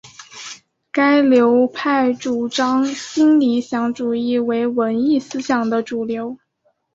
[0.91, 6.39] 该流派主张新理想主义为文艺思想的主流。